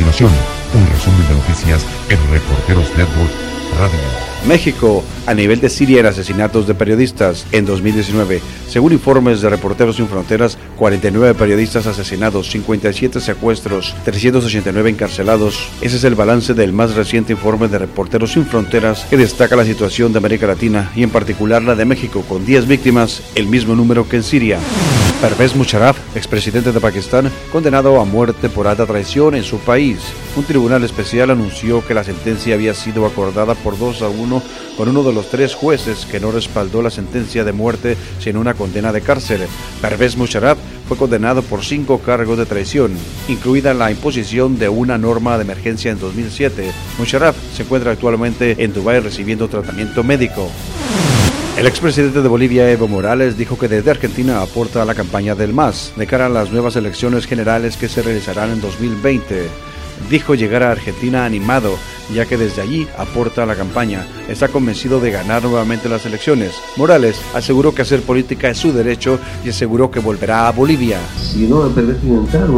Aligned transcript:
continuación, 0.00 0.30
un 0.72 0.86
resumen 0.86 1.28
de 1.28 1.34
noticias 1.34 1.84
en 2.08 2.18
Reporteros 2.30 2.88
Network 2.96 3.30
Radio. 3.78 3.98
México 4.48 5.04
a 5.26 5.34
nivel 5.34 5.60
de 5.60 5.68
Siria 5.68 6.00
en 6.00 6.06
asesinatos 6.06 6.66
de 6.66 6.74
periodistas 6.74 7.44
en 7.52 7.66
2019. 7.66 8.40
Según 8.66 8.94
informes 8.94 9.42
de 9.42 9.50
Reporteros 9.50 9.96
Sin 9.96 10.08
Fronteras, 10.08 10.56
49 10.78 11.34
periodistas 11.34 11.86
asesinados, 11.86 12.50
57 12.50 13.20
secuestros, 13.20 13.94
389 14.06 14.88
encarcelados. 14.88 15.68
Ese 15.82 15.96
es 15.96 16.04
el 16.04 16.14
balance 16.14 16.54
del 16.54 16.72
más 16.72 16.94
reciente 16.94 17.34
informe 17.34 17.68
de 17.68 17.80
Reporteros 17.80 18.32
Sin 18.32 18.46
Fronteras 18.46 19.04
que 19.10 19.18
destaca 19.18 19.54
la 19.54 19.66
situación 19.66 20.12
de 20.12 20.18
América 20.18 20.46
Latina 20.46 20.90
y 20.96 21.02
en 21.02 21.10
particular 21.10 21.62
la 21.62 21.74
de 21.74 21.84
México 21.84 22.24
con 22.26 22.46
10 22.46 22.66
víctimas, 22.66 23.22
el 23.34 23.48
mismo 23.48 23.74
número 23.74 24.08
que 24.08 24.16
en 24.16 24.22
Siria. 24.22 24.58
Pervez 25.20 25.54
Musharraf, 25.54 25.98
expresidente 26.16 26.72
de 26.72 26.80
Pakistán, 26.80 27.30
condenado 27.52 28.00
a 28.00 28.06
muerte 28.06 28.48
por 28.48 28.66
alta 28.66 28.86
traición 28.86 29.34
en 29.34 29.44
su 29.44 29.58
país. 29.58 29.98
Un 30.34 30.44
tribunal 30.44 30.82
especial 30.82 31.28
anunció 31.28 31.86
que 31.86 31.92
la 31.92 32.04
sentencia 32.04 32.54
había 32.54 32.72
sido 32.72 33.04
acordada 33.04 33.54
por 33.54 33.78
2 33.78 34.00
a 34.00 34.08
1 34.08 34.42
con 34.78 34.88
uno 34.88 35.02
de 35.02 35.12
los 35.12 35.28
tres 35.28 35.54
jueces 35.54 36.06
que 36.06 36.20
no 36.20 36.32
respaldó 36.32 36.80
la 36.80 36.88
sentencia 36.88 37.44
de 37.44 37.52
muerte 37.52 37.98
sino 38.18 38.40
una 38.40 38.54
condena 38.54 38.92
de 38.92 39.02
cárcel. 39.02 39.42
Pervez 39.82 40.16
Musharraf 40.16 40.56
fue 40.88 40.96
condenado 40.96 41.42
por 41.42 41.66
cinco 41.66 41.98
cargos 41.98 42.38
de 42.38 42.46
traición, 42.46 42.92
incluida 43.28 43.74
la 43.74 43.90
imposición 43.90 44.58
de 44.58 44.70
una 44.70 44.96
norma 44.96 45.36
de 45.36 45.44
emergencia 45.44 45.90
en 45.90 46.00
2007. 46.00 46.72
Musharraf 46.98 47.36
se 47.54 47.64
encuentra 47.64 47.92
actualmente 47.92 48.56
en 48.64 48.72
Dubái 48.72 49.00
recibiendo 49.00 49.48
tratamiento 49.48 50.02
médico. 50.02 50.50
El 51.60 51.66
expresidente 51.66 52.22
de 52.22 52.28
Bolivia, 52.28 52.70
Evo 52.70 52.88
Morales, 52.88 53.36
dijo 53.36 53.58
que 53.58 53.68
desde 53.68 53.90
Argentina 53.90 54.40
aporta 54.40 54.80
a 54.80 54.86
la 54.86 54.94
campaña 54.94 55.34
del 55.34 55.52
MAS 55.52 55.92
de 55.94 56.06
cara 56.06 56.24
a 56.24 56.30
las 56.30 56.50
nuevas 56.50 56.74
elecciones 56.74 57.26
generales 57.26 57.76
que 57.76 57.86
se 57.86 58.00
realizarán 58.00 58.50
en 58.50 58.62
2020. 58.62 59.46
Dijo 60.08 60.34
llegar 60.34 60.62
a 60.62 60.70
Argentina 60.70 61.26
animado 61.26 61.76
ya 62.14 62.26
que 62.26 62.36
desde 62.36 62.62
allí 62.62 62.88
aporta 62.98 63.42
a 63.42 63.46
la 63.46 63.54
campaña. 63.54 64.06
Está 64.28 64.48
convencido 64.48 65.00
de 65.00 65.10
ganar 65.10 65.42
nuevamente 65.42 65.88
las 65.88 66.06
elecciones. 66.06 66.52
Morales 66.76 67.20
aseguró 67.34 67.74
que 67.74 67.82
hacer 67.82 68.02
política 68.02 68.48
es 68.48 68.58
su 68.58 68.72
derecho 68.72 69.18
y 69.44 69.50
aseguró 69.50 69.90
que 69.90 70.00
volverá 70.00 70.48
a 70.48 70.52
Bolivia. 70.52 70.98
Si 71.20 71.46
no 71.46 71.64
me 71.64 71.70
permiten 71.70 72.18
entrar, 72.18 72.48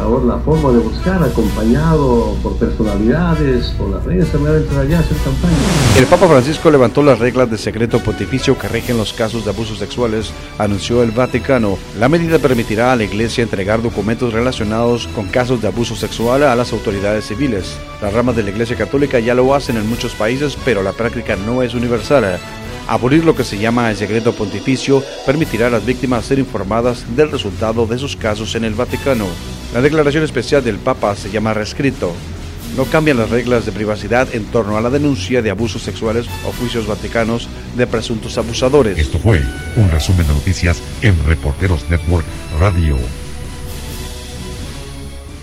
ahora 0.00 0.24
la 0.24 0.38
forma 0.38 0.72
de 0.72 0.78
buscar, 0.78 1.22
acompañado 1.22 2.36
por 2.42 2.56
personalidades, 2.56 3.68
por 3.78 3.90
la 3.90 3.98
prensa, 4.00 4.38
me 4.38 4.50
voy 4.50 4.58
a 4.58 4.62
entrar 4.62 4.80
allá 4.80 4.96
a 4.98 5.00
hacer 5.00 5.16
campaña. 5.18 5.56
El 5.96 6.06
Papa 6.06 6.28
Francisco 6.28 6.70
levantó 6.70 7.02
las 7.02 7.18
reglas 7.18 7.50
de 7.50 7.58
secreto 7.58 8.00
pontificio 8.00 8.58
que 8.58 8.68
rigen 8.68 8.98
los 8.98 9.12
casos 9.12 9.44
de 9.44 9.50
abusos 9.50 9.78
sexuales, 9.78 10.32
anunció 10.58 11.02
el 11.02 11.12
Vaticano. 11.12 11.78
La 11.98 12.08
medida 12.08 12.38
permitirá 12.38 12.92
a 12.92 12.96
la 12.96 13.04
Iglesia 13.04 13.42
entregar 13.42 13.82
documentos 13.82 14.32
relacionados 14.32 15.08
con 15.14 15.26
casos 15.26 15.62
de 15.62 15.68
abuso 15.68 15.96
sexual 15.96 16.42
a 16.42 16.54
las 16.54 16.72
autoridades 16.72 17.26
civiles. 17.26 17.76
Las 18.00 18.12
ramas 18.12 18.36
de 18.36 18.42
la 18.42 18.50
Iglesia 18.50 18.76
Católica 18.76 18.87
ya 19.22 19.34
lo 19.34 19.54
hacen 19.54 19.76
en 19.76 19.88
muchos 19.88 20.14
países, 20.14 20.56
pero 20.64 20.82
la 20.82 20.92
práctica 20.92 21.36
no 21.36 21.62
es 21.62 21.74
universal. 21.74 22.38
Abolir 22.88 23.24
lo 23.24 23.36
que 23.36 23.44
se 23.44 23.58
llama 23.58 23.90
el 23.90 23.96
secreto 23.96 24.32
pontificio 24.32 25.04
permitirá 25.26 25.66
a 25.66 25.70
las 25.70 25.84
víctimas 25.84 26.24
ser 26.24 26.38
informadas 26.38 27.04
del 27.14 27.30
resultado 27.30 27.86
de 27.86 27.98
sus 27.98 28.16
casos 28.16 28.54
en 28.54 28.64
el 28.64 28.74
Vaticano. 28.74 29.26
La 29.74 29.82
declaración 29.82 30.24
especial 30.24 30.64
del 30.64 30.78
Papa 30.78 31.14
se 31.14 31.30
llama 31.30 31.52
rescrito. 31.52 32.14
No 32.76 32.84
cambian 32.84 33.18
las 33.18 33.28
reglas 33.28 33.66
de 33.66 33.72
privacidad 33.72 34.28
en 34.32 34.44
torno 34.46 34.76
a 34.78 34.80
la 34.80 34.88
denuncia 34.88 35.42
de 35.42 35.50
abusos 35.50 35.82
sexuales 35.82 36.26
o 36.46 36.52
juicios 36.52 36.86
vaticanos 36.86 37.48
de 37.76 37.86
presuntos 37.86 38.38
abusadores. 38.38 38.96
Esto 38.96 39.18
fue 39.18 39.42
un 39.76 39.90
resumen 39.90 40.26
de 40.26 40.32
noticias 40.32 40.80
en 41.02 41.14
Reporteros 41.26 41.90
Network 41.90 42.24
Radio. 42.58 42.96